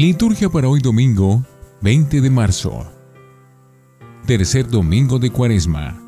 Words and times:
Liturgia 0.00 0.48
para 0.48 0.68
hoy 0.68 0.78
domingo, 0.78 1.42
20 1.80 2.20
de 2.20 2.30
marzo. 2.30 2.86
Tercer 4.28 4.70
domingo 4.70 5.18
de 5.18 5.28
Cuaresma. 5.28 6.00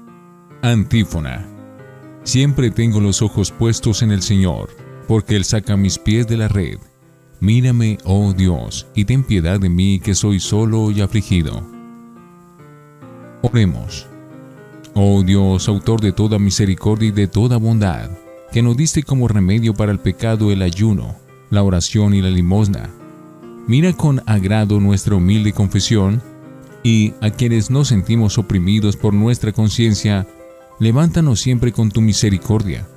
Antífona. 0.62 1.44
Siempre 2.22 2.70
tengo 2.70 3.00
los 3.00 3.20
ojos 3.20 3.50
puestos 3.50 4.02
en 4.02 4.12
el 4.12 4.22
Señor, 4.22 4.70
porque 5.08 5.34
Él 5.34 5.44
saca 5.44 5.76
mis 5.76 5.98
pies 5.98 6.28
de 6.28 6.36
la 6.36 6.46
red. 6.46 6.78
Mírame, 7.40 7.98
oh 8.04 8.32
Dios, 8.32 8.86
y 8.94 9.06
ten 9.06 9.24
piedad 9.24 9.58
de 9.58 9.70
mí 9.70 9.98
que 9.98 10.14
soy 10.14 10.38
solo 10.38 10.92
y 10.92 11.00
afligido. 11.00 11.60
Oremos. 13.42 14.06
Oh 14.94 15.24
Dios, 15.24 15.68
autor 15.68 16.00
de 16.00 16.12
toda 16.12 16.38
misericordia 16.38 17.08
y 17.08 17.12
de 17.12 17.26
toda 17.26 17.56
bondad, 17.56 18.08
que 18.52 18.62
nos 18.62 18.76
diste 18.76 19.02
como 19.02 19.26
remedio 19.26 19.74
para 19.74 19.90
el 19.90 19.98
pecado 19.98 20.52
el 20.52 20.62
ayuno, 20.62 21.16
la 21.50 21.64
oración 21.64 22.14
y 22.14 22.22
la 22.22 22.30
limosna 22.30 22.94
Mira 23.66 23.92
con 23.92 24.22
agrado 24.26 24.80
nuestra 24.80 25.14
humilde 25.16 25.52
confesión 25.52 26.22
y 26.82 27.14
a 27.20 27.30
quienes 27.30 27.70
nos 27.70 27.88
sentimos 27.88 28.38
oprimidos 28.38 28.96
por 28.96 29.14
nuestra 29.14 29.52
conciencia, 29.52 30.26
levántanos 30.78 31.40
siempre 31.40 31.72
con 31.72 31.90
tu 31.90 32.00
misericordia. 32.00 32.88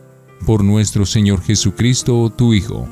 Por 0.46 0.64
nuestro 0.64 1.06
Señor 1.06 1.42
Jesucristo, 1.42 2.32
tu 2.36 2.54
Hijo 2.54 2.88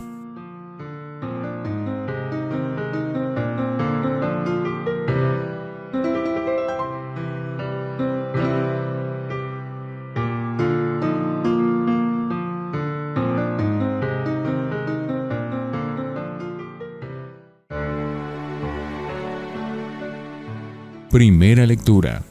Primera 21.11 21.65
lectura 21.65 22.23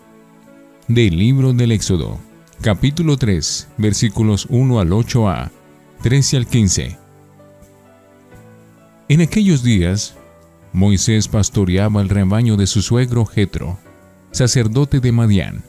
del 0.88 1.18
libro 1.18 1.52
del 1.52 1.70
Éxodo, 1.70 2.18
capítulo 2.62 3.18
3, 3.18 3.68
versículos 3.76 4.46
1 4.48 4.80
al 4.80 4.88
8a, 4.88 5.50
13 6.00 6.36
al 6.38 6.46
15. 6.46 6.98
En 9.10 9.20
aquellos 9.20 9.62
días, 9.62 10.14
Moisés 10.72 11.28
pastoreaba 11.28 12.00
el 12.00 12.08
rebaño 12.08 12.56
de 12.56 12.66
su 12.66 12.80
suegro 12.80 13.26
Jetro, 13.26 13.78
sacerdote 14.30 15.00
de 15.00 15.12
Madián. 15.12 15.62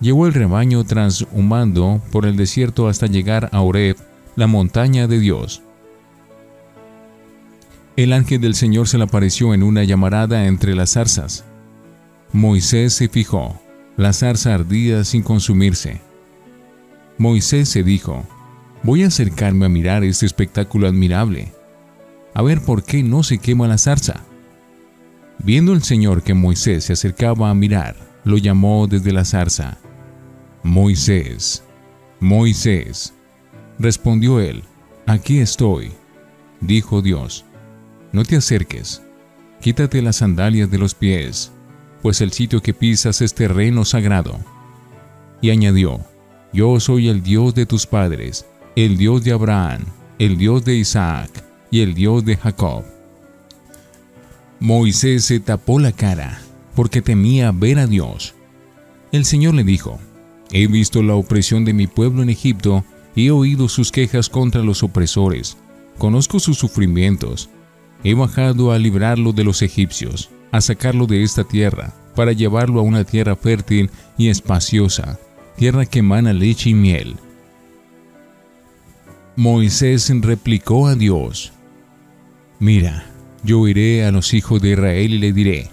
Llevó 0.00 0.26
el 0.26 0.32
rebaño 0.32 0.84
transhumando 0.84 2.00
por 2.10 2.24
el 2.24 2.38
desierto 2.38 2.88
hasta 2.88 3.08
llegar 3.08 3.50
a 3.52 3.60
Oreb, 3.60 3.98
la 4.36 4.46
montaña 4.46 5.06
de 5.06 5.18
Dios. 5.18 5.60
El 7.96 8.14
ángel 8.14 8.40
del 8.40 8.54
Señor 8.54 8.88
se 8.88 8.96
le 8.96 9.04
apareció 9.04 9.52
en 9.52 9.62
una 9.62 9.84
llamarada 9.84 10.46
entre 10.46 10.74
las 10.74 10.92
zarzas 10.92 11.44
Moisés 12.32 12.92
se 12.92 13.08
fijó, 13.08 13.58
la 13.96 14.12
zarza 14.12 14.54
ardía 14.54 15.02
sin 15.04 15.22
consumirse. 15.22 16.02
Moisés 17.16 17.70
se 17.70 17.82
dijo, 17.82 18.22
voy 18.82 19.02
a 19.02 19.06
acercarme 19.06 19.64
a 19.64 19.70
mirar 19.70 20.04
este 20.04 20.26
espectáculo 20.26 20.86
admirable, 20.86 21.52
a 22.34 22.42
ver 22.42 22.60
por 22.60 22.84
qué 22.84 23.02
no 23.02 23.22
se 23.22 23.38
quema 23.38 23.66
la 23.66 23.78
zarza. 23.78 24.24
Viendo 25.38 25.72
el 25.72 25.82
Señor 25.82 26.22
que 26.22 26.34
Moisés 26.34 26.84
se 26.84 26.92
acercaba 26.92 27.48
a 27.48 27.54
mirar, 27.54 27.96
lo 28.24 28.36
llamó 28.36 28.86
desde 28.86 29.12
la 29.12 29.24
zarza. 29.24 29.78
Moisés, 30.62 31.64
Moisés. 32.20 33.14
Respondió 33.78 34.38
él, 34.40 34.64
aquí 35.06 35.38
estoy. 35.38 35.92
Dijo 36.60 37.00
Dios, 37.00 37.46
no 38.12 38.22
te 38.24 38.36
acerques, 38.36 39.02
quítate 39.60 40.02
las 40.02 40.16
sandalias 40.16 40.70
de 40.70 40.78
los 40.78 40.94
pies 40.94 41.52
pues 42.02 42.20
el 42.20 42.32
sitio 42.32 42.62
que 42.62 42.74
pisas 42.74 43.20
es 43.20 43.34
terreno 43.34 43.84
sagrado. 43.84 44.38
Y 45.40 45.50
añadió, 45.50 46.00
Yo 46.52 46.78
soy 46.80 47.08
el 47.08 47.22
Dios 47.22 47.54
de 47.54 47.66
tus 47.66 47.86
padres, 47.86 48.46
el 48.76 48.96
Dios 48.96 49.24
de 49.24 49.32
Abraham, 49.32 49.84
el 50.18 50.36
Dios 50.36 50.64
de 50.64 50.76
Isaac 50.76 51.44
y 51.70 51.80
el 51.80 51.94
Dios 51.94 52.24
de 52.24 52.36
Jacob. 52.36 52.84
Moisés 54.60 55.24
se 55.24 55.40
tapó 55.40 55.78
la 55.78 55.92
cara, 55.92 56.40
porque 56.74 57.02
temía 57.02 57.52
ver 57.52 57.78
a 57.78 57.86
Dios. 57.86 58.34
El 59.12 59.24
Señor 59.24 59.54
le 59.54 59.64
dijo, 59.64 59.98
He 60.50 60.66
visto 60.66 61.02
la 61.02 61.14
opresión 61.14 61.64
de 61.64 61.74
mi 61.74 61.86
pueblo 61.86 62.22
en 62.22 62.30
Egipto 62.30 62.84
y 63.14 63.26
he 63.26 63.30
oído 63.30 63.68
sus 63.68 63.92
quejas 63.92 64.28
contra 64.28 64.62
los 64.62 64.82
opresores. 64.82 65.56
Conozco 65.98 66.40
sus 66.40 66.58
sufrimientos. 66.58 67.50
He 68.02 68.14
bajado 68.14 68.72
a 68.72 68.78
librarlo 68.78 69.32
de 69.32 69.44
los 69.44 69.62
egipcios 69.62 70.30
a 70.50 70.60
sacarlo 70.60 71.06
de 71.06 71.22
esta 71.22 71.44
tierra, 71.44 71.94
para 72.14 72.32
llevarlo 72.32 72.80
a 72.80 72.82
una 72.82 73.04
tierra 73.04 73.36
fértil 73.36 73.90
y 74.16 74.28
espaciosa, 74.28 75.18
tierra 75.56 75.86
que 75.86 76.00
emana 76.00 76.32
leche 76.32 76.70
y 76.70 76.74
miel. 76.74 77.16
Moisés 79.36 80.10
replicó 80.20 80.88
a 80.88 80.94
Dios, 80.94 81.52
Mira, 82.58 83.06
yo 83.44 83.68
iré 83.68 84.04
a 84.04 84.10
los 84.10 84.34
hijos 84.34 84.60
de 84.60 84.70
Israel 84.72 85.14
y 85.14 85.18
le 85.18 85.32
diré, 85.32 85.70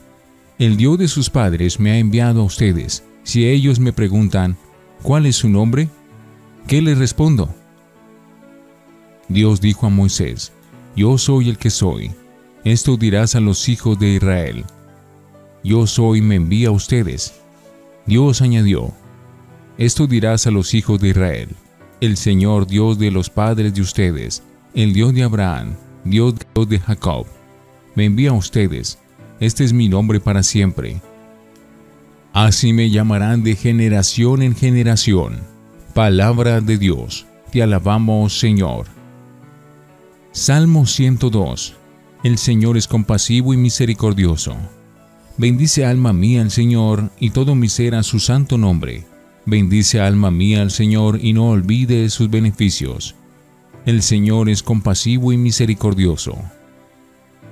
el 0.57 0.77
Dios 0.77 0.97
de 0.97 1.07
sus 1.07 1.29
padres 1.29 1.79
me 1.79 1.91
ha 1.91 1.97
enviado 1.97 2.41
a 2.41 2.45
ustedes. 2.45 3.03
Si 3.23 3.45
ellos 3.45 3.79
me 3.79 3.91
preguntan, 3.91 4.55
¿cuál 5.01 5.25
es 5.25 5.35
su 5.37 5.49
nombre? 5.49 5.89
¿Qué 6.67 6.81
les 6.81 6.97
respondo? 6.97 7.53
Dios 9.27 9.59
dijo 9.59 9.87
a 9.87 9.89
Moisés, 9.89 10.53
Yo 10.95 11.17
soy 11.17 11.49
el 11.49 11.57
que 11.57 11.69
soy. 11.69 12.11
Esto 12.65 12.97
dirás 12.97 13.35
a 13.35 13.39
los 13.39 13.69
hijos 13.69 13.99
de 13.99 14.15
Israel. 14.15 14.65
Yo 15.63 15.85
soy 15.85 16.19
me 16.21 16.33
envía 16.33 16.69
a 16.69 16.71
ustedes. 16.71 17.39
Dios 18.07 18.41
añadió, 18.41 18.91
Esto 19.77 20.07
dirás 20.07 20.47
a 20.47 20.51
los 20.51 20.73
hijos 20.73 20.99
de 20.99 21.09
Israel. 21.09 21.49
El 22.01 22.17
Señor 22.17 22.65
Dios 22.65 22.97
de 22.97 23.11
los 23.11 23.29
padres 23.29 23.75
de 23.75 23.81
ustedes, 23.81 24.41
el 24.73 24.93
Dios 24.93 25.13
de 25.13 25.21
Abraham, 25.21 25.75
Dios 26.05 26.33
de 26.67 26.79
Jacob, 26.79 27.27
me 27.93 28.05
envía 28.05 28.31
a 28.31 28.33
ustedes. 28.33 28.97
Este 29.39 29.63
es 29.63 29.71
mi 29.71 29.87
nombre 29.87 30.19
para 30.19 30.41
siempre. 30.41 31.03
Así 32.33 32.73
me 32.73 32.89
llamarán 32.89 33.43
de 33.43 33.55
generación 33.55 34.41
en 34.41 34.55
generación. 34.55 35.37
Palabra 35.93 36.61
de 36.61 36.79
Dios. 36.79 37.27
Te 37.51 37.61
alabamos, 37.61 38.39
Señor. 38.39 38.87
Salmo 40.31 40.87
102 40.87 41.75
el 42.25 42.39
Señor 42.39 42.75
es 42.75 42.87
compasivo 42.87 43.53
y 43.53 43.57
misericordioso. 43.57 44.57
Bendice 45.37 45.85
alma 45.85 46.11
mía 46.11 46.41
al 46.41 46.49
Señor 46.49 47.11
y 47.19 47.29
todo 47.29 47.53
mi 47.53 47.69
ser 47.69 47.93
a 47.93 48.01
su 48.01 48.19
santo 48.19 48.57
nombre. 48.57 49.05
Bendice 49.45 50.01
alma 50.01 50.31
mía 50.31 50.63
al 50.63 50.71
Señor 50.71 51.19
y 51.21 51.33
no 51.33 51.49
olvide 51.49 52.09
sus 52.09 52.31
beneficios. 52.31 53.13
El 53.85 54.01
Señor 54.01 54.49
es 54.49 54.63
compasivo 54.63 55.33
y 55.33 55.37
misericordioso. 55.37 56.35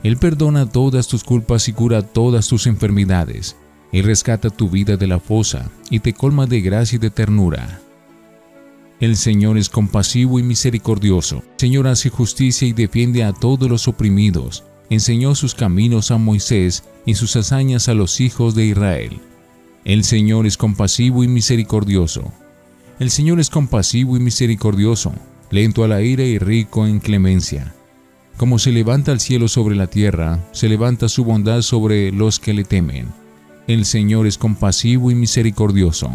Él 0.01 0.17
perdona 0.17 0.67
todas 0.67 1.07
tus 1.07 1.23
culpas 1.23 1.67
y 1.67 1.73
cura 1.73 2.01
todas 2.01 2.47
tus 2.47 2.66
enfermedades. 2.66 3.55
Él 3.91 4.05
rescata 4.05 4.50
tu 4.50 4.72
vida 4.72 4.97
de 4.97 5.05
la 5.05 5.19
fosa 5.19 5.69
y 5.91 6.00
te 6.00 6.13
colma 6.13 6.47
de 6.47 6.61
gracia 6.61 6.95
y 6.95 7.00
de 7.00 7.11
ternura. 7.11 7.83
El 9.00 9.18
Señor 9.18 9.58
es 9.58 9.70
compasivo 9.70 10.40
y 10.40 10.44
misericordioso. 10.44 11.38
El 11.38 11.59
Señor 11.59 11.88
hace 11.88 12.09
justicia 12.09 12.68
y 12.68 12.74
defiende 12.74 13.24
a 13.24 13.34
todos 13.34 13.70
los 13.70 13.88
oprimidos. 13.88 14.64
Enseñó 14.90 15.36
sus 15.36 15.56
caminos 15.56 16.12
a 16.12 16.18
Moisés 16.18 16.84
y 17.06 17.16
sus 17.16 17.36
hazañas 17.36 17.90
a 17.90 17.94
los 17.94 18.22
hijos 18.22 18.56
de 18.56 18.66
Israel. 18.66 19.20
El 19.84 20.03
Señor 20.03 20.46
es 20.46 20.56
compasivo 20.56 21.23
y 21.23 21.28
misericordioso. 21.28 22.32
El 23.00 23.09
Señor 23.09 23.40
es 23.40 23.50
compasivo 23.50 24.16
y 24.16 24.20
misericordioso, 24.20 25.12
lento 25.50 25.84
a 25.84 25.88
la 25.88 26.02
ira 26.02 26.23
y 26.23 26.38
rico 26.38 26.85
en 26.88 27.00
clemencia. 27.00 27.73
Como 28.38 28.59
se 28.59 28.72
levanta 28.72 29.12
el 29.12 29.20
cielo 29.20 29.47
sobre 29.47 29.76
la 29.76 29.88
tierra, 29.88 30.40
se 30.52 30.70
levanta 30.70 31.09
su 31.09 31.26
bondad 31.26 31.62
sobre 31.62 32.12
los 32.12 32.40
que 32.40 32.53
le 32.53 32.64
temen. 32.64 33.08
El 33.67 33.85
Señor 33.85 34.28
es 34.28 34.38
compasivo 34.38 35.12
y 35.12 35.16
misericordioso. 35.16 36.12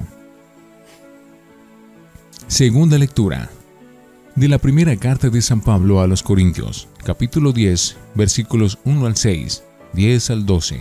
Segunda 2.49 2.97
lectura. 2.97 3.51
De 4.35 4.49
la 4.49 4.57
primera 4.57 4.97
carta 4.97 5.29
de 5.29 5.43
San 5.43 5.61
Pablo 5.61 6.01
a 6.01 6.07
los 6.07 6.23
Corintios, 6.23 6.89
capítulo 7.05 7.53
10, 7.53 7.99
versículos 8.15 8.79
1 8.87 9.05
al 9.05 9.17
6, 9.17 9.63
10 9.93 10.31
al 10.31 10.47
12. 10.47 10.81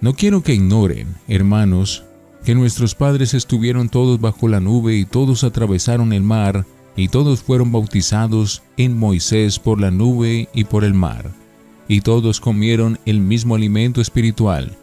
No 0.00 0.14
quiero 0.14 0.42
que 0.42 0.54
ignoren, 0.54 1.14
hermanos, 1.28 2.04
que 2.42 2.54
nuestros 2.54 2.94
padres 2.94 3.34
estuvieron 3.34 3.90
todos 3.90 4.18
bajo 4.18 4.48
la 4.48 4.60
nube 4.60 4.96
y 4.96 5.04
todos 5.04 5.44
atravesaron 5.44 6.14
el 6.14 6.22
mar 6.22 6.64
y 6.96 7.08
todos 7.08 7.42
fueron 7.42 7.70
bautizados 7.70 8.62
en 8.78 8.98
Moisés 8.98 9.58
por 9.58 9.78
la 9.78 9.90
nube 9.90 10.48
y 10.54 10.64
por 10.64 10.84
el 10.84 10.94
mar, 10.94 11.30
y 11.86 12.00
todos 12.00 12.40
comieron 12.40 12.98
el 13.04 13.20
mismo 13.20 13.56
alimento 13.56 14.00
espiritual, 14.00 14.74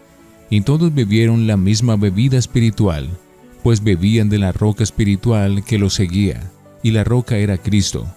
y 0.51 0.62
todos 0.62 0.94
bebieron 0.94 1.48
la 1.48 1.57
misma 1.57 1.95
bebida 1.95 2.38
espiritual, 2.38 3.09
pues 3.63 3.83
bebían 3.83 4.30
de 4.30 4.38
la 4.38 4.51
roca 4.51 4.83
espiritual 4.83 5.63
que 5.63 5.77
los 5.77 5.94
seguía, 5.94 6.51
y 6.83 6.92
la 6.92 7.04
roca 7.04 7.38
era 7.38 7.57
Cristo. 7.57 8.07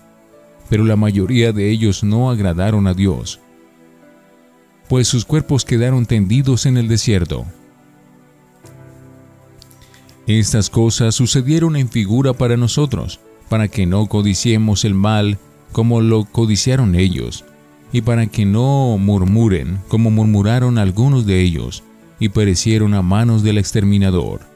Pero 0.69 0.85
la 0.85 0.97
mayoría 0.97 1.53
de 1.53 1.71
ellos 1.71 2.05
no 2.05 2.31
agradaron 2.31 2.87
a 2.87 2.95
Dios. 2.95 3.41
pues 4.91 5.07
sus 5.07 5.25
cuerpos 5.25 5.65
quedaron 5.65 6.05
tendidos 6.05 6.67
en 6.67 6.77
el 6.77 6.89
desierto. 6.89 7.47
Estas 10.27 10.69
cosas 10.69 11.15
sucedieron 11.15 11.77
en 11.77 11.89
figura 11.89 12.33
para 12.33 12.57
nosotros, 12.57 13.21
para 13.49 13.69
que 13.69 13.87
no 13.87 14.07
codiciemos 14.07 14.85
el 14.85 14.95
mal 14.95 15.39
como 15.71 16.01
lo 16.01 16.25
codiciaron 16.25 16.97
ellos, 16.97 17.45
y 17.93 18.01
para 18.01 18.27
que 18.27 18.45
no 18.45 18.99
murmuren 18.99 19.79
como 19.87 20.11
murmuraron 20.11 20.77
algunos 20.77 21.25
de 21.25 21.41
ellos, 21.41 21.85
y 22.19 22.31
perecieron 22.31 22.95
a 22.95 23.03
manos 23.03 23.45
del 23.45 23.59
exterminador. 23.59 24.50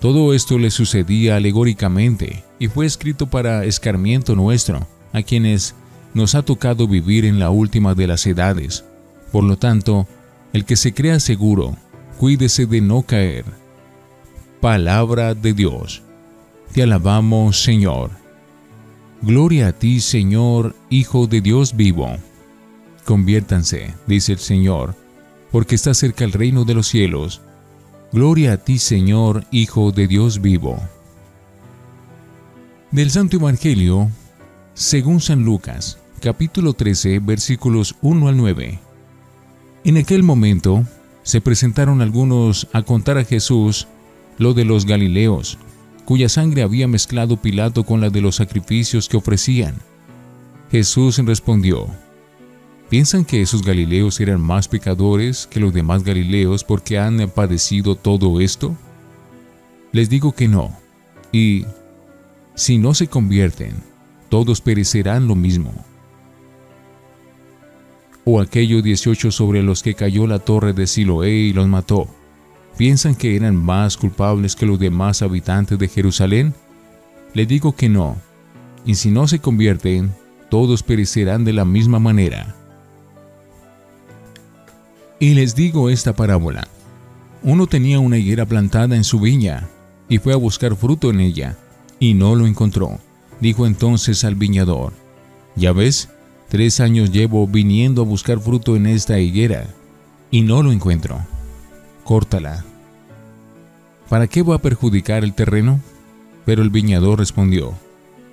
Todo 0.00 0.32
esto 0.32 0.58
le 0.58 0.70
sucedía 0.70 1.36
alegóricamente, 1.36 2.44
y 2.58 2.68
fue 2.68 2.86
escrito 2.86 3.26
para 3.26 3.64
escarmiento 3.64 4.36
nuestro, 4.36 4.86
a 5.12 5.22
quienes 5.22 5.74
nos 6.14 6.34
ha 6.34 6.42
tocado 6.42 6.86
vivir 6.86 7.24
en 7.24 7.38
la 7.38 7.50
última 7.50 7.94
de 7.94 8.06
las 8.06 8.26
edades. 8.26 8.84
Por 9.32 9.44
lo 9.44 9.58
tanto, 9.58 10.06
el 10.52 10.64
que 10.64 10.76
se 10.76 10.94
crea 10.94 11.20
seguro, 11.20 11.76
cuídese 12.18 12.66
de 12.66 12.80
no 12.80 13.02
caer. 13.02 13.44
Palabra 14.60 15.34
de 15.34 15.52
Dios. 15.52 16.02
Te 16.72 16.82
alabamos, 16.82 17.62
Señor. 17.62 18.10
Gloria 19.20 19.68
a 19.68 19.72
ti, 19.72 20.00
Señor, 20.00 20.76
Hijo 20.90 21.26
de 21.26 21.40
Dios 21.40 21.76
vivo. 21.76 22.16
Conviértanse, 23.04 23.94
dice 24.06 24.32
el 24.32 24.38
Señor, 24.38 24.94
porque 25.50 25.74
está 25.74 25.92
cerca 25.94 26.24
el 26.24 26.32
reino 26.32 26.64
de 26.64 26.74
los 26.74 26.86
cielos. 26.86 27.40
Gloria 28.10 28.54
a 28.54 28.56
ti, 28.56 28.78
Señor, 28.78 29.44
Hijo 29.50 29.92
de 29.92 30.08
Dios 30.08 30.40
vivo. 30.40 30.80
Del 32.90 33.10
Santo 33.10 33.36
Evangelio, 33.36 34.10
según 34.72 35.20
San 35.20 35.44
Lucas, 35.44 35.98
capítulo 36.22 36.72
13, 36.72 37.18
versículos 37.18 37.96
1 38.00 38.28
al 38.28 38.36
9. 38.38 38.78
En 39.84 39.98
aquel 39.98 40.22
momento 40.22 40.86
se 41.22 41.42
presentaron 41.42 42.00
algunos 42.00 42.66
a 42.72 42.80
contar 42.80 43.18
a 43.18 43.24
Jesús 43.24 43.86
lo 44.38 44.54
de 44.54 44.64
los 44.64 44.86
Galileos, 44.86 45.58
cuya 46.06 46.30
sangre 46.30 46.62
había 46.62 46.88
mezclado 46.88 47.36
Pilato 47.36 47.84
con 47.84 48.00
la 48.00 48.08
de 48.08 48.22
los 48.22 48.36
sacrificios 48.36 49.06
que 49.10 49.18
ofrecían. 49.18 49.74
Jesús 50.70 51.18
respondió, 51.18 51.88
¿Piensan 52.88 53.26
que 53.26 53.42
esos 53.42 53.62
Galileos 53.62 54.18
eran 54.18 54.40
más 54.40 54.66
pecadores 54.66 55.46
que 55.46 55.60
los 55.60 55.74
demás 55.74 56.04
Galileos 56.04 56.64
porque 56.64 56.98
han 56.98 57.28
padecido 57.30 57.96
todo 57.96 58.40
esto? 58.40 58.74
Les 59.92 60.08
digo 60.08 60.32
que 60.32 60.48
no, 60.48 60.74
y 61.30 61.66
si 62.54 62.78
no 62.78 62.94
se 62.94 63.06
convierten, 63.06 63.74
todos 64.30 64.62
perecerán 64.62 65.28
lo 65.28 65.34
mismo. 65.34 65.72
O 68.24 68.40
aquellos 68.40 68.82
18 68.82 69.32
sobre 69.32 69.62
los 69.62 69.82
que 69.82 69.94
cayó 69.94 70.26
la 70.26 70.38
torre 70.38 70.72
de 70.72 70.86
Siloé 70.86 71.30
y 71.30 71.52
los 71.52 71.68
mató, 71.68 72.08
¿piensan 72.78 73.14
que 73.14 73.36
eran 73.36 73.54
más 73.54 73.98
culpables 73.98 74.56
que 74.56 74.66
los 74.66 74.78
demás 74.78 75.20
habitantes 75.20 75.78
de 75.78 75.88
Jerusalén? 75.88 76.54
Le 77.34 77.44
digo 77.44 77.74
que 77.74 77.90
no, 77.90 78.16
y 78.86 78.94
si 78.94 79.10
no 79.10 79.28
se 79.28 79.40
convierten, 79.40 80.10
todos 80.50 80.82
perecerán 80.82 81.44
de 81.44 81.52
la 81.52 81.66
misma 81.66 81.98
manera. 81.98 82.57
Y 85.20 85.34
les 85.34 85.54
digo 85.54 85.90
esta 85.90 86.14
parábola. 86.14 86.68
Uno 87.42 87.66
tenía 87.66 87.98
una 87.98 88.18
higuera 88.18 88.46
plantada 88.46 88.94
en 88.94 89.04
su 89.04 89.18
viña, 89.18 89.68
y 90.08 90.18
fue 90.18 90.32
a 90.32 90.36
buscar 90.36 90.76
fruto 90.76 91.10
en 91.10 91.20
ella, 91.20 91.56
y 91.98 92.14
no 92.14 92.36
lo 92.36 92.46
encontró. 92.46 92.98
Dijo 93.40 93.66
entonces 93.66 94.24
al 94.24 94.36
viñador, 94.36 94.92
Ya 95.56 95.72
ves, 95.72 96.08
tres 96.48 96.80
años 96.80 97.10
llevo 97.10 97.46
viniendo 97.46 98.02
a 98.02 98.04
buscar 98.04 98.40
fruto 98.40 98.76
en 98.76 98.86
esta 98.86 99.18
higuera, 99.18 99.66
y 100.30 100.42
no 100.42 100.62
lo 100.62 100.72
encuentro. 100.72 101.20
Córtala. 102.04 102.64
¿Para 104.08 104.26
qué 104.26 104.42
va 104.42 104.56
a 104.56 104.62
perjudicar 104.62 105.24
el 105.24 105.34
terreno? 105.34 105.80
Pero 106.44 106.62
el 106.62 106.70
viñador 106.70 107.18
respondió, 107.18 107.74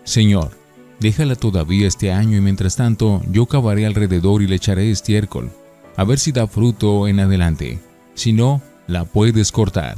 Señor, 0.04 0.52
déjala 1.00 1.36
todavía 1.36 1.88
este 1.88 2.12
año 2.12 2.38
y 2.38 2.42
mientras 2.42 2.76
tanto 2.76 3.22
yo 3.30 3.48
cavaré 3.48 3.86
alrededor 3.86 4.42
y 4.42 4.48
le 4.48 4.56
echaré 4.56 4.90
estiércol, 4.90 5.52
a 5.98 6.04
ver 6.04 6.20
si 6.20 6.32
da 6.32 6.48
fruto 6.48 7.08
en 7.08 7.20
adelante. 7.20 7.80
Si 8.14 8.34
no, 8.34 8.62
la 8.88 9.06
puedes 9.06 9.52
cortar. 9.52 9.98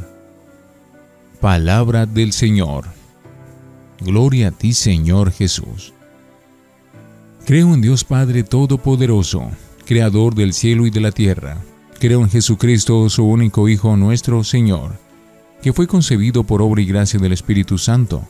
Palabra 1.42 2.06
del 2.06 2.34
Señor. 2.34 2.86
Gloria 4.00 4.50
a 4.50 4.52
ti, 4.52 4.74
Señor 4.74 5.32
Jesús. 5.32 5.94
Creo 7.46 7.74
en 7.74 7.82
Dios 7.82 8.04
Padre 8.04 8.44
Todopoderoso, 8.44 9.50
Creador 9.86 10.36
del 10.36 10.54
cielo 10.54 10.86
y 10.86 10.90
de 10.90 11.00
la 11.00 11.12
tierra. 11.12 11.58
Creo 12.00 12.22
en 12.22 12.30
Jesucristo, 12.30 13.10
su 13.10 13.26
único 13.26 13.70
Hijo, 13.70 13.96
nuestro 13.98 14.44
Señor, 14.44 15.00
que 15.62 15.74
fue 15.74 15.88
concebido 15.88 16.44
por 16.44 16.62
obra 16.62 16.82
y 16.82 16.86
gracia 16.86 17.20
del 17.20 17.34
Espíritu 17.34 17.78
Santo. 17.78 18.28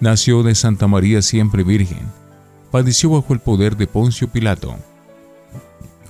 Nació 0.00 0.42
de 0.42 0.54
Santa 0.54 0.86
María 0.86 1.22
siempre 1.22 1.62
Virgen. 1.62 2.10
Padeció 2.70 3.10
bajo 3.10 3.32
el 3.32 3.40
poder 3.40 3.76
de 3.76 3.86
Poncio 3.86 4.28
Pilato. 4.28 4.76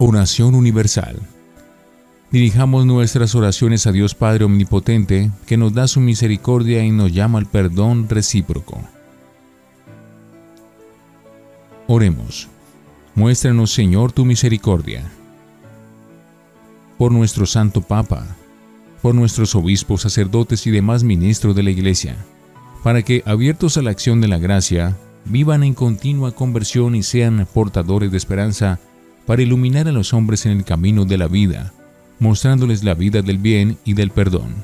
Oración 0.00 0.54
Universal. 0.54 1.18
Dirijamos 2.30 2.86
nuestras 2.86 3.34
oraciones 3.34 3.84
a 3.88 3.90
Dios 3.90 4.14
Padre 4.14 4.44
Omnipotente, 4.44 5.32
que 5.44 5.56
nos 5.56 5.74
da 5.74 5.88
su 5.88 5.98
misericordia 5.98 6.84
y 6.84 6.92
nos 6.92 7.12
llama 7.12 7.40
al 7.40 7.46
perdón 7.46 8.08
recíproco. 8.08 8.80
Oremos. 11.88 12.46
Muéstranos, 13.16 13.72
Señor, 13.72 14.12
tu 14.12 14.24
misericordia. 14.24 15.02
Por 16.96 17.10
nuestro 17.10 17.44
Santo 17.44 17.80
Papa, 17.80 18.24
por 19.02 19.16
nuestros 19.16 19.56
obispos, 19.56 20.02
sacerdotes 20.02 20.64
y 20.68 20.70
demás 20.70 21.02
ministros 21.02 21.56
de 21.56 21.64
la 21.64 21.70
Iglesia, 21.70 22.14
para 22.84 23.02
que, 23.02 23.24
abiertos 23.26 23.76
a 23.76 23.82
la 23.82 23.90
acción 23.90 24.20
de 24.20 24.28
la 24.28 24.38
gracia, 24.38 24.96
vivan 25.24 25.64
en 25.64 25.74
continua 25.74 26.30
conversión 26.30 26.94
y 26.94 27.02
sean 27.02 27.48
portadores 27.52 28.12
de 28.12 28.16
esperanza 28.16 28.78
para 29.28 29.42
iluminar 29.42 29.86
a 29.88 29.92
los 29.92 30.14
hombres 30.14 30.46
en 30.46 30.52
el 30.52 30.64
camino 30.64 31.04
de 31.04 31.18
la 31.18 31.28
vida, 31.28 31.74
mostrándoles 32.18 32.82
la 32.82 32.94
vida 32.94 33.20
del 33.20 33.36
bien 33.36 33.76
y 33.84 33.92
del 33.92 34.10
perdón. 34.10 34.54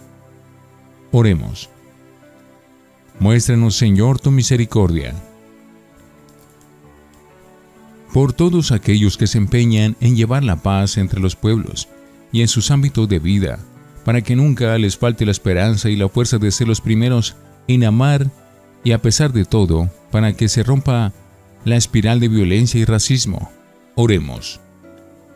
Oremos. 1.12 1.68
Muéstranos, 3.20 3.76
Señor, 3.76 4.18
tu 4.20 4.30
misericordia 4.30 5.14
por 8.14 8.32
todos 8.32 8.72
aquellos 8.72 9.18
que 9.18 9.26
se 9.26 9.36
empeñan 9.36 9.96
en 10.00 10.16
llevar 10.16 10.42
la 10.42 10.56
paz 10.62 10.96
entre 10.96 11.20
los 11.20 11.36
pueblos 11.36 11.88
y 12.32 12.40
en 12.40 12.48
sus 12.48 12.70
ámbitos 12.70 13.06
de 13.06 13.18
vida, 13.18 13.58
para 14.06 14.22
que 14.22 14.34
nunca 14.34 14.78
les 14.78 14.96
falte 14.96 15.26
la 15.26 15.32
esperanza 15.32 15.90
y 15.90 15.96
la 15.96 16.08
fuerza 16.08 16.38
de 16.38 16.50
ser 16.50 16.68
los 16.68 16.80
primeros 16.80 17.36
en 17.68 17.84
amar 17.84 18.30
y 18.82 18.92
a 18.92 19.02
pesar 19.02 19.34
de 19.34 19.44
todo, 19.44 19.90
para 20.10 20.32
que 20.32 20.48
se 20.48 20.62
rompa 20.62 21.12
la 21.66 21.76
espiral 21.76 22.18
de 22.18 22.28
violencia 22.28 22.80
y 22.80 22.86
racismo. 22.86 23.50
Oremos. 23.94 24.60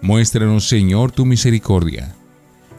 Muéstranos, 0.00 0.69
Señor, 0.69 1.12
tu 1.12 1.25
misericordia 1.25 2.15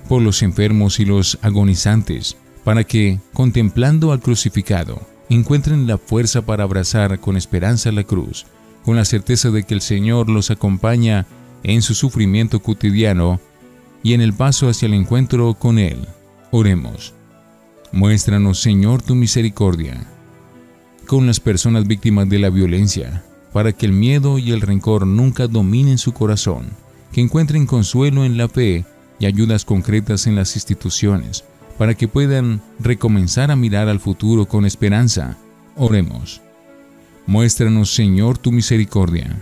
por 0.08 0.22
los 0.22 0.42
enfermos 0.42 1.00
y 1.00 1.06
los 1.06 1.38
agonizantes, 1.42 2.36
para 2.64 2.84
que, 2.84 3.20
contemplando 3.34 4.12
al 4.12 4.20
crucificado, 4.20 5.00
encuentren 5.30 5.86
la 5.86 5.98
fuerza 5.98 6.42
para 6.42 6.64
abrazar 6.64 7.20
con 7.20 7.38
esperanza 7.38 7.92
la 7.92 8.04
cruz 8.04 8.48
con 8.84 8.96
la 8.96 9.06
certeza 9.06 9.52
de 9.52 9.64
que 9.64 9.74
el 9.74 9.82
Señor 9.82 10.30
los 10.30 10.52
acompaña 10.52 11.28
en 11.64 11.82
su 11.82 11.94
sufrimiento 11.94 12.62
cotidiano 12.62 13.40
y 14.04 14.14
en 14.14 14.22
el 14.22 14.34
paso 14.34 14.70
hacia 14.70 14.88
el 14.88 14.94
encuentro 14.94 15.54
con 15.54 15.78
Él. 15.78 16.08
Oremos. 16.52 17.14
Muéstranos, 17.92 18.60
Señor, 18.60 19.02
tu 19.02 19.16
misericordia 19.16 20.08
con 21.06 21.26
las 21.26 21.40
personas 21.40 21.88
víctimas 21.88 22.30
de 22.30 22.40
la 22.40 22.50
violencia, 22.50 23.24
para 23.54 23.74
que 23.74 23.86
el 23.86 23.94
miedo 23.94 24.38
y 24.38 24.52
el 24.52 24.62
rencor 24.62 25.08
nunca 25.08 25.48
dominen 25.48 25.98
su 25.98 26.14
corazón, 26.14 26.70
que 27.12 27.22
encuentren 27.22 27.66
consuelo 27.66 28.26
en 28.26 28.38
la 28.38 28.48
fe 28.48 28.86
y 29.20 29.26
ayudas 29.26 29.66
concretas 29.66 30.28
en 30.28 30.36
las 30.36 30.56
instituciones, 30.56 31.44
para 31.78 31.96
que 31.96 32.08
puedan 32.08 32.62
recomenzar 32.80 33.52
a 33.52 33.56
mirar 33.56 33.88
al 33.90 34.00
futuro 34.00 34.46
con 34.46 34.66
esperanza. 34.66 35.38
Oremos. 35.76 36.42
Muéstranos, 37.26 37.94
Señor, 37.94 38.38
tu 38.38 38.52
misericordia 38.52 39.38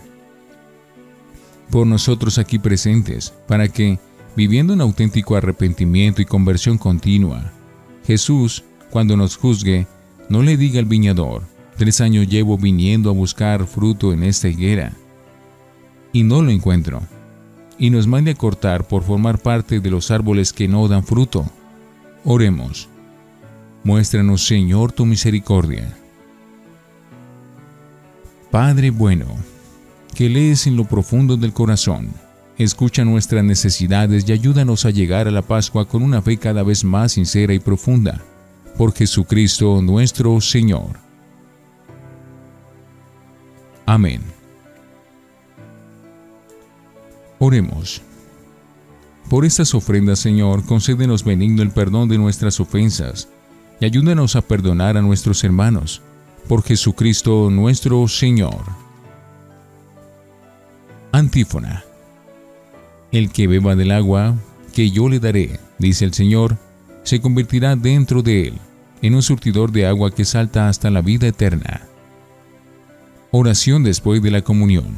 por 1.69 1.85
nosotros 1.85 2.37
aquí 2.37 2.59
presentes, 2.59 3.33
para 3.47 3.67
que, 3.67 3.99
viviendo 4.35 4.73
en 4.73 4.81
auténtico 4.81 5.35
arrepentimiento 5.35 6.21
y 6.21 6.25
conversión 6.25 6.77
continua. 6.77 7.51
Jesús, 8.05 8.63
cuando 8.89 9.17
nos 9.17 9.35
juzgue, 9.35 9.87
no 10.29 10.43
le 10.43 10.57
diga 10.57 10.79
al 10.79 10.85
viñador, 10.85 11.43
tres 11.77 12.01
años 12.01 12.27
llevo 12.27 12.57
viniendo 12.57 13.09
a 13.09 13.13
buscar 13.13 13.65
fruto 13.67 14.11
en 14.11 14.23
esta 14.23 14.49
higuera, 14.49 14.93
y 16.11 16.23
no 16.23 16.41
lo 16.41 16.51
encuentro, 16.51 17.01
y 17.77 17.89
nos 17.89 18.07
mande 18.07 18.31
a 18.31 18.35
cortar 18.35 18.87
por 18.87 19.03
formar 19.03 19.39
parte 19.39 19.79
de 19.79 19.91
los 19.91 20.11
árboles 20.11 20.51
que 20.51 20.67
no 20.67 20.87
dan 20.87 21.03
fruto. 21.03 21.45
Oremos. 22.25 22.89
Muéstranos, 23.83 24.45
Señor, 24.45 24.91
tu 24.91 25.05
misericordia. 25.05 25.95
Padre 28.51 28.89
bueno, 28.89 29.27
que 30.15 30.27
lees 30.27 30.67
en 30.67 30.75
lo 30.75 30.85
profundo 30.85 31.37
del 31.37 31.53
corazón, 31.53 32.09
escucha 32.57 33.05
nuestras 33.05 33.43
necesidades 33.43 34.27
y 34.27 34.31
ayúdanos 34.31 34.85
a 34.85 34.89
llegar 34.89 35.27
a 35.27 35.31
la 35.31 35.43
Pascua 35.43 35.87
con 35.87 36.01
una 36.01 36.21
fe 36.21 36.37
cada 36.37 36.63
vez 36.63 36.83
más 36.83 37.13
sincera 37.13 37.53
y 37.53 37.59
profunda. 37.59 38.21
Por 38.77 38.93
Jesucristo 38.93 39.81
nuestro 39.81 40.41
Señor. 40.41 41.06
Amén. 43.87 44.21
Oremos. 47.39 48.01
Por 49.29 49.45
estas 49.45 49.73
ofrendas, 49.73 50.19
Señor, 50.19 50.65
concédenos 50.65 51.23
benigno 51.23 51.61
el 51.61 51.71
perdón 51.71 52.09
de 52.09 52.17
nuestras 52.17 52.59
ofensas 52.59 53.29
y 53.79 53.85
ayúdanos 53.85 54.35
a 54.35 54.41
perdonar 54.41 54.97
a 54.97 55.01
nuestros 55.01 55.41
hermanos. 55.45 56.01
Por 56.49 56.63
Jesucristo 56.63 57.49
nuestro 57.49 58.07
Señor. 58.09 58.65
Antífona. 61.13 61.85
El 63.13 63.31
que 63.31 63.47
beba 63.47 63.75
del 63.77 63.91
agua 63.91 64.35
que 64.73 64.91
yo 64.91 65.07
le 65.07 65.21
daré, 65.21 65.61
dice 65.79 66.03
el 66.03 66.13
Señor, 66.13 66.57
se 67.03 67.21
convertirá 67.21 67.77
dentro 67.77 68.21
de 68.21 68.49
él 68.49 68.53
en 69.01 69.15
un 69.15 69.23
surtidor 69.23 69.71
de 69.71 69.85
agua 69.85 70.13
que 70.13 70.25
salta 70.25 70.67
hasta 70.67 70.89
la 70.89 71.01
vida 71.01 71.27
eterna. 71.27 71.87
Oración 73.31 73.83
después 73.83 74.21
de 74.21 74.31
la 74.31 74.41
comunión. 74.41 74.97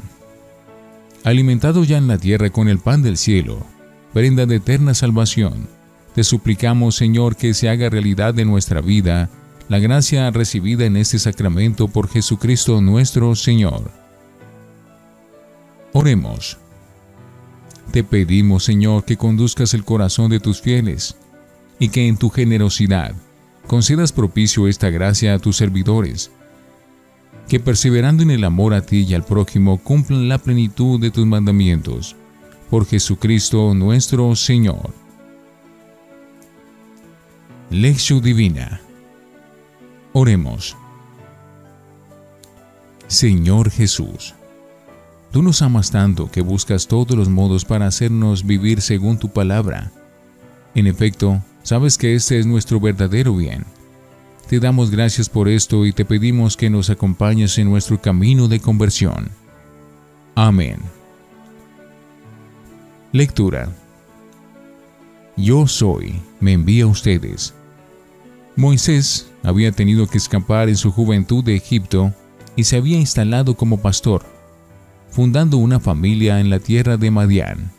Alimentados 1.23 1.87
ya 1.87 1.97
en 1.97 2.07
la 2.07 2.17
tierra 2.17 2.49
con 2.49 2.69
el 2.69 2.79
pan 2.79 3.01
del 3.01 3.17
cielo, 3.17 3.65
prenda 4.13 4.45
de 4.45 4.57
eterna 4.57 4.93
salvación, 4.93 5.67
te 6.13 6.23
suplicamos, 6.23 6.95
Señor, 6.95 7.35
que 7.35 7.53
se 7.53 7.69
haga 7.69 7.89
realidad 7.89 8.33
de 8.33 8.45
nuestra 8.45 8.81
vida 8.81 9.29
la 9.67 9.79
gracia 9.79 10.29
recibida 10.31 10.85
en 10.85 10.97
este 10.97 11.19
sacramento 11.19 11.87
por 11.87 12.09
Jesucristo 12.09 12.81
nuestro 12.81 13.35
Señor. 13.35 13.91
Oremos. 15.93 16.57
Te 17.91 18.03
pedimos, 18.03 18.63
Señor, 18.63 19.05
que 19.05 19.17
conduzcas 19.17 19.73
el 19.73 19.83
corazón 19.83 20.29
de 20.29 20.39
tus 20.39 20.61
fieles 20.61 21.15
y 21.79 21.89
que 21.89 22.07
en 22.07 22.17
tu 22.17 22.29
generosidad 22.29 23.13
concedas 23.67 24.11
propicio 24.11 24.67
esta 24.67 24.89
gracia 24.89 25.35
a 25.35 25.39
tus 25.39 25.57
servidores, 25.57 26.31
que 27.49 27.59
perseverando 27.59 28.21
en 28.21 28.29
el 28.29 28.43
amor 28.43 28.75
a 28.75 28.81
ti 28.81 29.05
y 29.09 29.13
al 29.15 29.25
prójimo 29.25 29.79
cumplan 29.79 30.29
la 30.29 30.37
plenitud 30.37 31.01
de 31.01 31.09
tus 31.09 31.25
mandamientos. 31.25 32.15
Por 32.69 32.85
Jesucristo 32.85 33.73
nuestro 33.73 34.35
Señor. 34.35 34.93
Lección 37.71 38.21
Divina. 38.21 38.79
Oremos. 40.13 40.77
Señor 43.07 43.71
Jesús, 43.71 44.35
tú 45.31 45.41
nos 45.41 45.63
amas 45.63 45.89
tanto 45.89 46.29
que 46.29 46.41
buscas 46.41 46.87
todos 46.87 47.17
los 47.17 47.29
modos 47.29 47.65
para 47.65 47.87
hacernos 47.87 48.45
vivir 48.45 48.81
según 48.81 49.17
tu 49.17 49.29
palabra. 49.29 49.91
En 50.75 50.85
efecto, 50.85 51.41
sabes 51.63 51.97
que 51.97 52.13
este 52.13 52.37
es 52.37 52.45
nuestro 52.45 52.79
verdadero 52.79 53.35
bien. 53.35 53.65
Te 54.49 54.59
damos 54.59 54.89
gracias 54.89 55.29
por 55.29 55.47
esto 55.47 55.85
y 55.85 55.93
te 55.93 56.05
pedimos 56.05 56.57
que 56.57 56.71
nos 56.71 56.89
acompañes 56.89 57.59
en 57.59 57.69
nuestro 57.69 58.01
camino 58.01 58.47
de 58.47 58.59
conversión. 58.59 59.29
Amén. 60.33 60.77
Lectura. 63.11 63.69
Yo 65.37 65.67
soy, 65.67 66.19
me 66.39 66.53
envía 66.53 66.85
a 66.85 66.87
ustedes. 66.87 67.53
Moisés 68.55 69.29
había 69.43 69.71
tenido 69.71 70.07
que 70.07 70.17
escapar 70.17 70.67
en 70.67 70.77
su 70.77 70.91
juventud 70.91 71.43
de 71.43 71.55
Egipto 71.55 72.11
y 72.55 72.63
se 72.63 72.77
había 72.77 72.97
instalado 72.97 73.55
como 73.55 73.79
pastor, 73.83 74.25
fundando 75.11 75.57
una 75.57 75.79
familia 75.79 76.39
en 76.39 76.49
la 76.49 76.57
tierra 76.57 76.97
de 76.97 77.11
Madián. 77.11 77.71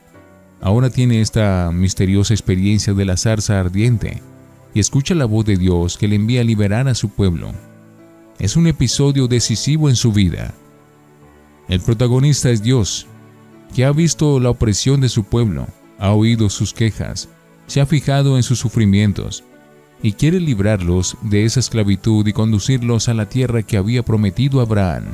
Ahora 0.60 0.88
tiene 0.88 1.20
esta 1.20 1.72
misteriosa 1.74 2.32
experiencia 2.32 2.94
de 2.94 3.04
la 3.06 3.16
zarza 3.16 3.58
ardiente 3.58 4.22
y 4.74 4.80
escucha 4.80 5.14
la 5.14 5.24
voz 5.24 5.44
de 5.44 5.56
Dios 5.56 5.96
que 5.98 6.08
le 6.08 6.16
envía 6.16 6.40
a 6.40 6.44
liberar 6.44 6.88
a 6.88 6.94
su 6.94 7.08
pueblo. 7.08 7.52
Es 8.38 8.56
un 8.56 8.66
episodio 8.66 9.28
decisivo 9.28 9.88
en 9.88 9.96
su 9.96 10.12
vida. 10.12 10.54
El 11.68 11.80
protagonista 11.80 12.50
es 12.50 12.62
Dios, 12.62 13.06
que 13.74 13.84
ha 13.84 13.92
visto 13.92 14.40
la 14.40 14.50
opresión 14.50 15.00
de 15.00 15.08
su 15.08 15.24
pueblo, 15.24 15.66
ha 15.98 16.12
oído 16.12 16.48
sus 16.50 16.72
quejas, 16.72 17.28
se 17.66 17.80
ha 17.80 17.86
fijado 17.86 18.36
en 18.36 18.42
sus 18.42 18.58
sufrimientos 18.58 19.44
y 20.02 20.12
quiere 20.12 20.40
librarlos 20.40 21.16
de 21.22 21.44
esa 21.44 21.60
esclavitud 21.60 22.26
y 22.26 22.32
conducirlos 22.32 23.08
a 23.08 23.14
la 23.14 23.28
tierra 23.28 23.62
que 23.62 23.76
había 23.76 24.02
prometido 24.02 24.60
a 24.60 24.62
Abraham. 24.62 25.04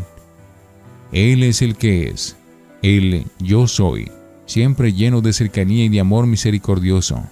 Él 1.13 1.43
es 1.43 1.63
el 1.63 1.77
que 1.77 2.09
es, 2.09 2.37
Él 2.83 3.27
yo 3.39 3.67
soy, 3.67 4.11
siempre 4.47 4.93
lleno 4.93 5.21
de 5.21 5.33
cercanía 5.33 5.85
y 5.85 5.89
de 5.89 6.01
amor 6.01 6.27
misericordioso, 6.27 7.23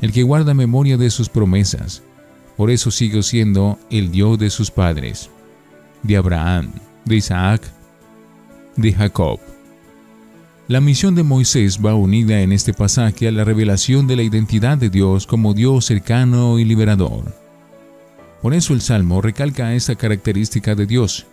el 0.00 0.12
que 0.12 0.22
guarda 0.22 0.54
memoria 0.54 0.96
de 0.96 1.10
sus 1.10 1.28
promesas. 1.28 2.02
Por 2.56 2.70
eso 2.70 2.90
sigo 2.90 3.22
siendo 3.22 3.78
el 3.90 4.10
Dios 4.10 4.38
de 4.38 4.50
sus 4.50 4.70
padres, 4.70 5.30
de 6.02 6.16
Abraham, 6.16 6.72
de 7.04 7.16
Isaac, 7.16 7.62
de 8.76 8.92
Jacob. 8.92 9.40
La 10.68 10.80
misión 10.80 11.14
de 11.14 11.22
Moisés 11.22 11.78
va 11.84 11.94
unida 11.94 12.40
en 12.40 12.52
este 12.52 12.72
pasaje 12.72 13.28
a 13.28 13.30
la 13.32 13.44
revelación 13.44 14.06
de 14.06 14.16
la 14.16 14.22
identidad 14.22 14.76
de 14.76 14.90
Dios 14.90 15.26
como 15.26 15.54
Dios 15.54 15.84
cercano 15.84 16.58
y 16.58 16.64
liberador. 16.64 17.34
Por 18.42 18.52
eso 18.52 18.74
el 18.74 18.80
Salmo 18.80 19.22
recalca 19.22 19.74
esta 19.74 19.94
característica 19.94 20.74
de 20.74 20.86
Dios. 20.86 21.26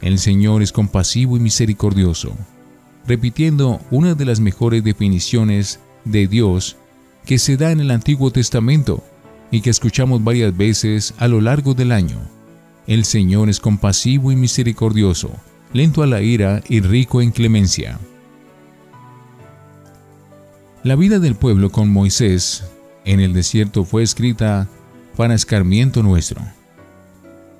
El 0.00 0.18
Señor 0.18 0.62
es 0.62 0.72
compasivo 0.72 1.36
y 1.36 1.40
misericordioso, 1.40 2.34
repitiendo 3.06 3.80
una 3.90 4.14
de 4.14 4.24
las 4.24 4.40
mejores 4.40 4.82
definiciones 4.82 5.80
de 6.04 6.26
Dios 6.26 6.76
que 7.30 7.38
se 7.38 7.56
da 7.56 7.70
en 7.70 7.78
el 7.78 7.92
Antiguo 7.92 8.32
Testamento 8.32 9.04
y 9.52 9.60
que 9.60 9.70
escuchamos 9.70 10.24
varias 10.24 10.56
veces 10.56 11.14
a 11.16 11.28
lo 11.28 11.40
largo 11.40 11.74
del 11.74 11.92
año. 11.92 12.18
El 12.88 13.04
Señor 13.04 13.48
es 13.48 13.60
compasivo 13.60 14.32
y 14.32 14.34
misericordioso, 14.34 15.30
lento 15.72 16.02
a 16.02 16.08
la 16.08 16.22
ira 16.22 16.60
y 16.68 16.80
rico 16.80 17.22
en 17.22 17.30
clemencia. 17.30 18.00
La 20.82 20.96
vida 20.96 21.20
del 21.20 21.36
pueblo 21.36 21.70
con 21.70 21.88
Moisés 21.88 22.64
en 23.04 23.20
el 23.20 23.32
desierto 23.32 23.84
fue 23.84 24.02
escrita 24.02 24.66
para 25.16 25.34
escarmiento 25.34 26.02
nuestro. 26.02 26.42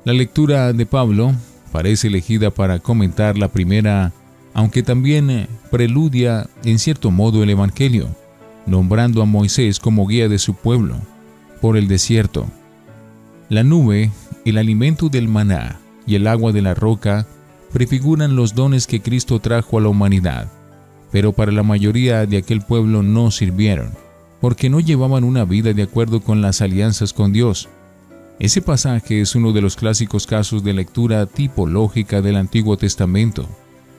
La 0.05 0.15
lectura 0.15 0.73
de 0.73 0.85
Pablo 0.85 1.33
parece 1.71 2.09
elegida 2.09 2.50
para 2.50 2.81
comentar 2.81 3.39
la 3.39 3.47
primera, 3.47 4.11
aunque 4.53 4.83
también 4.83 5.47
preludia 5.71 6.50
en 6.65 6.81
cierto 6.81 7.12
modo 7.12 7.45
el 7.45 7.50
Evangelio, 7.50 8.09
nombrando 8.71 9.21
a 9.21 9.27
Moisés 9.27 9.79
como 9.79 10.07
guía 10.07 10.29
de 10.31 10.39
su 10.39 10.55
pueblo 10.55 10.97
por 11.61 11.77
el 11.77 11.89
desierto. 11.89 12.47
La 13.50 13.62
nube, 13.65 14.11
el 14.47 14.57
alimento 14.57 15.11
del 15.11 15.29
maná 15.29 15.79
y 16.07 16.15
el 16.15 16.27
agua 16.27 16.53
de 16.53 16.62
la 16.62 16.73
roca 16.73 17.27
prefiguran 17.73 18.35
los 18.35 18.55
dones 18.55 18.87
que 18.87 19.03
Cristo 19.03 19.41
trajo 19.41 19.77
a 19.77 19.83
la 19.83 19.89
humanidad 19.89 20.49
pero 21.11 21.33
para 21.33 21.53
la 21.53 21.62
mayoría 21.62 22.27
de 22.27 22.39
aquel 22.39 22.62
pueblo 22.62 23.03
no 23.03 23.31
sirvieron, 23.31 23.91
porque 24.41 24.71
no 24.71 24.81
llevaban 24.81 25.25
una 25.25 25.45
vida 25.45 25.73
de 25.73 25.83
acuerdo 25.83 26.21
con 26.21 26.41
las 26.41 26.61
alianzas 26.61 27.12
con 27.12 27.33
Dios. 27.33 27.69
Ese 28.39 28.62
pasaje 28.62 29.21
es 29.21 29.35
uno 29.35 29.53
de 29.53 29.61
los 29.61 29.77
clásicos 29.77 30.27
casos 30.27 30.65
de 30.65 30.73
lectura 30.73 31.27
tipológica 31.27 32.23
del 32.23 32.37
Antiguo 32.37 32.77
Testamento 32.77 33.47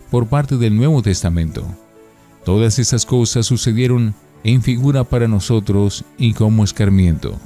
por 0.10 0.28
parte 0.28 0.58
del 0.58 0.76
Nuevo 0.76 1.02
Testamento. 1.02 1.66
Todas 2.44 2.80
esas 2.80 3.06
cosas 3.06 3.46
sucedieron 3.46 4.16
en 4.44 4.62
figura 4.62 5.04
para 5.04 5.28
nosotros 5.28 6.04
y 6.18 6.34
como 6.34 6.64
escarmiento. 6.64 7.40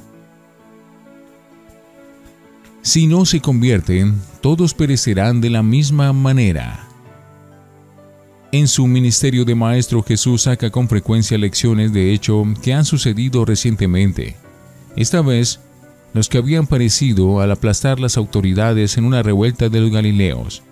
Si 2.82 3.06
no 3.06 3.26
se 3.26 3.40
convierten, 3.40 4.20
todos 4.40 4.72
perecerán 4.72 5.40
de 5.40 5.50
la 5.50 5.62
misma 5.62 6.12
manera. 6.12 6.86
En 8.52 8.68
su 8.68 8.86
ministerio 8.86 9.44
de 9.44 9.56
maestro 9.56 10.02
Jesús 10.02 10.42
saca 10.42 10.70
con 10.70 10.88
frecuencia 10.88 11.36
lecciones 11.36 11.92
de 11.92 12.12
hecho 12.12 12.44
que 12.62 12.72
han 12.72 12.84
sucedido 12.84 13.44
recientemente. 13.44 14.36
Esta 14.94 15.20
vez, 15.20 15.60
los 16.14 16.28
que 16.28 16.38
habían 16.38 16.66
parecido 16.66 17.40
al 17.40 17.50
aplastar 17.50 17.98
las 17.98 18.16
autoridades 18.16 18.96
en 18.96 19.04
una 19.04 19.22
revuelta 19.22 19.68
de 19.68 19.80
los 19.80 19.90
Galileos, 19.90 20.62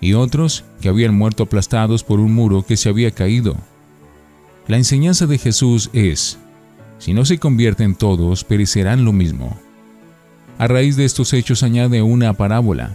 y 0.00 0.12
otros 0.12 0.64
que 0.80 0.88
habían 0.88 1.14
muerto 1.16 1.44
aplastados 1.44 2.04
por 2.04 2.20
un 2.20 2.34
muro 2.34 2.62
que 2.62 2.76
se 2.76 2.88
había 2.88 3.10
caído. 3.10 3.56
La 4.68 4.76
enseñanza 4.76 5.26
de 5.26 5.38
Jesús 5.38 5.88
es, 5.94 6.38
si 6.98 7.14
no 7.14 7.24
se 7.24 7.38
convierten 7.38 7.94
todos, 7.94 8.44
perecerán 8.44 9.06
lo 9.06 9.14
mismo. 9.14 9.58
A 10.58 10.66
raíz 10.66 10.94
de 10.94 11.06
estos 11.06 11.32
hechos 11.32 11.62
añade 11.62 12.02
una 12.02 12.34
parábola, 12.34 12.94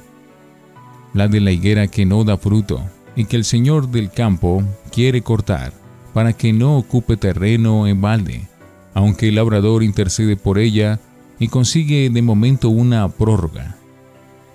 la 1.15 1.27
de 1.27 1.39
la 1.39 1.51
higuera 1.51 1.87
que 1.87 2.05
no 2.05 2.23
da 2.23 2.37
fruto 2.37 2.83
y 3.15 3.25
que 3.25 3.37
el 3.37 3.43
Señor 3.43 3.89
del 3.89 4.11
campo 4.11 4.63
quiere 4.91 5.23
cortar 5.23 5.73
para 6.13 6.33
que 6.33 6.53
no 6.53 6.77
ocupe 6.77 7.17
terreno 7.17 7.87
en 7.87 8.01
balde, 8.01 8.47
aunque 8.93 9.29
el 9.29 9.35
labrador 9.35 9.81
intercede 9.81 10.37
por 10.37 10.59
ella 10.59 10.99
y 11.39 11.47
consigue 11.47 12.11
de 12.11 12.21
momento 12.21 12.69
una 12.69 13.09
prórroga. 13.09 13.77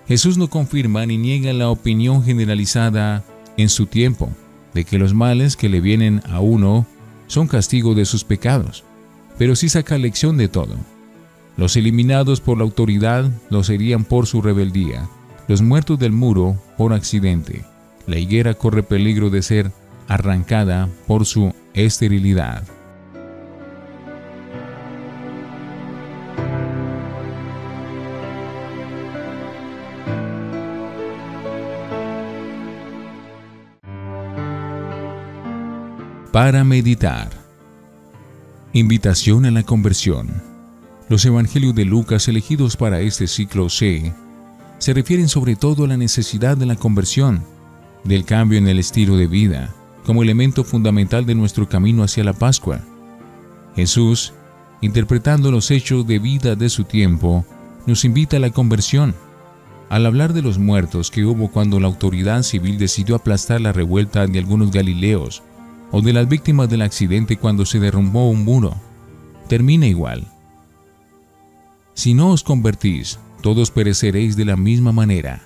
Jesús 0.06 0.38
no 0.38 0.48
confirma 0.48 1.04
ni 1.04 1.18
niega 1.18 1.52
la 1.52 1.68
opinión 1.68 2.22
generalizada 2.22 3.24
en 3.56 3.68
su 3.70 3.86
tiempo 3.86 4.30
de 4.72 4.84
que 4.84 4.98
los 4.98 5.14
males 5.14 5.56
que 5.56 5.68
le 5.68 5.80
vienen 5.80 6.22
a 6.30 6.38
uno 6.38 6.86
son 7.28 7.46
castigo 7.46 7.94
de 7.94 8.04
sus 8.04 8.24
pecados, 8.24 8.84
pero 9.38 9.54
sí 9.54 9.68
saca 9.68 9.96
lección 9.96 10.36
de 10.36 10.48
todo. 10.48 10.74
Los 11.56 11.76
eliminados 11.76 12.40
por 12.40 12.58
la 12.58 12.64
autoridad 12.64 13.30
lo 13.50 13.62
serían 13.62 14.04
por 14.04 14.26
su 14.26 14.42
rebeldía, 14.42 15.08
los 15.46 15.62
muertos 15.62 15.98
del 15.98 16.12
muro 16.12 16.60
por 16.76 16.92
accidente. 16.92 17.64
La 18.06 18.18
higuera 18.18 18.54
corre 18.54 18.82
peligro 18.82 19.30
de 19.30 19.42
ser 19.42 19.72
arrancada 20.08 20.88
por 21.06 21.26
su 21.26 21.54
esterilidad. 21.74 22.64
Para 36.38 36.62
meditar. 36.62 37.30
Invitación 38.72 39.44
a 39.44 39.50
la 39.50 39.64
conversión. 39.64 40.40
Los 41.08 41.24
evangelios 41.24 41.74
de 41.74 41.84
Lucas 41.84 42.28
elegidos 42.28 42.76
para 42.76 43.00
este 43.00 43.26
ciclo 43.26 43.68
C 43.68 44.14
se 44.78 44.94
refieren 44.94 45.28
sobre 45.28 45.56
todo 45.56 45.82
a 45.82 45.88
la 45.88 45.96
necesidad 45.96 46.56
de 46.56 46.66
la 46.66 46.76
conversión, 46.76 47.42
del 48.04 48.24
cambio 48.24 48.56
en 48.56 48.68
el 48.68 48.78
estilo 48.78 49.16
de 49.16 49.26
vida, 49.26 49.74
como 50.06 50.22
elemento 50.22 50.62
fundamental 50.62 51.26
de 51.26 51.34
nuestro 51.34 51.68
camino 51.68 52.04
hacia 52.04 52.22
la 52.22 52.34
Pascua. 52.34 52.82
Jesús, 53.74 54.32
interpretando 54.80 55.50
los 55.50 55.72
hechos 55.72 56.06
de 56.06 56.20
vida 56.20 56.54
de 56.54 56.68
su 56.68 56.84
tiempo, 56.84 57.44
nos 57.84 58.04
invita 58.04 58.36
a 58.36 58.40
la 58.40 58.50
conversión. 58.50 59.12
Al 59.88 60.06
hablar 60.06 60.34
de 60.34 60.42
los 60.42 60.56
muertos 60.56 61.10
que 61.10 61.24
hubo 61.24 61.50
cuando 61.50 61.80
la 61.80 61.88
autoridad 61.88 62.44
civil 62.44 62.78
decidió 62.78 63.16
aplastar 63.16 63.60
la 63.60 63.72
revuelta 63.72 64.24
de 64.28 64.38
algunos 64.38 64.70
galileos, 64.70 65.42
o 65.90 66.02
de 66.02 66.12
las 66.12 66.28
víctimas 66.28 66.68
del 66.68 66.82
accidente 66.82 67.36
cuando 67.36 67.64
se 67.64 67.80
derrumbó 67.80 68.30
un 68.30 68.44
muro, 68.44 68.74
termina 69.48 69.86
igual. 69.86 70.26
Si 71.94 72.14
no 72.14 72.30
os 72.30 72.44
convertís, 72.44 73.18
todos 73.42 73.70
pereceréis 73.70 74.36
de 74.36 74.44
la 74.44 74.56
misma 74.56 74.92
manera. 74.92 75.42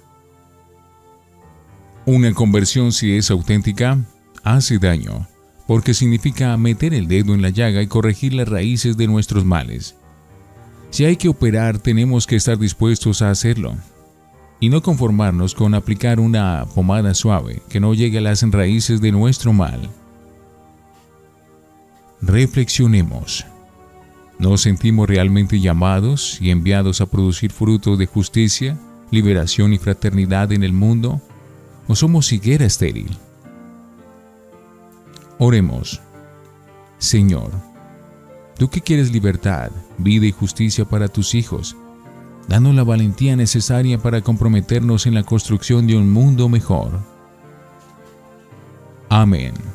Una 2.04 2.32
conversión, 2.34 2.92
si 2.92 3.16
es 3.16 3.30
auténtica, 3.30 3.98
hace 4.42 4.78
daño, 4.78 5.28
porque 5.66 5.94
significa 5.94 6.56
meter 6.56 6.94
el 6.94 7.06
dedo 7.06 7.34
en 7.34 7.42
la 7.42 7.50
llaga 7.50 7.80
y 7.80 7.86
corregir 7.86 8.34
las 8.34 8.48
raíces 8.48 8.96
de 8.96 9.06
nuestros 9.06 9.44
males. 9.44 9.96
Si 10.90 11.04
hay 11.04 11.16
que 11.16 11.28
operar, 11.28 11.78
tenemos 11.78 12.26
que 12.26 12.36
estar 12.36 12.58
dispuestos 12.58 13.22
a 13.22 13.30
hacerlo, 13.30 13.76
y 14.60 14.68
no 14.68 14.82
conformarnos 14.82 15.54
con 15.54 15.74
aplicar 15.74 16.20
una 16.20 16.66
pomada 16.74 17.14
suave 17.14 17.62
que 17.68 17.80
no 17.80 17.94
llegue 17.94 18.18
a 18.18 18.20
las 18.20 18.42
raíces 18.42 19.00
de 19.00 19.12
nuestro 19.12 19.52
mal. 19.52 19.90
Reflexionemos. 22.22 23.44
¿Nos 24.38 24.62
sentimos 24.62 25.08
realmente 25.08 25.58
llamados 25.58 26.38
y 26.40 26.50
enviados 26.50 27.00
a 27.00 27.06
producir 27.06 27.50
frutos 27.50 27.98
de 27.98 28.06
justicia, 28.06 28.78
liberación 29.10 29.72
y 29.72 29.78
fraternidad 29.78 30.52
en 30.52 30.62
el 30.62 30.72
mundo? 30.72 31.20
¿O 31.88 31.96
somos 31.96 32.32
higuera 32.32 32.64
estéril? 32.64 33.10
Oremos. 35.38 36.00
Señor, 36.98 37.50
tú 38.56 38.70
que 38.70 38.80
quieres 38.80 39.10
libertad, 39.12 39.72
vida 39.98 40.24
y 40.24 40.30
justicia 40.30 40.84
para 40.84 41.08
tus 41.08 41.34
hijos, 41.34 41.76
danos 42.46 42.76
la 42.76 42.84
valentía 42.84 43.34
necesaria 43.34 43.98
para 43.98 44.20
comprometernos 44.20 45.06
en 45.06 45.14
la 45.14 45.24
construcción 45.24 45.88
de 45.88 45.96
un 45.96 46.08
mundo 46.08 46.48
mejor. 46.48 47.00
Amén. 49.08 49.71